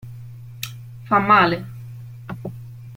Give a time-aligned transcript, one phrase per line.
[1.09, 1.59] Fa male.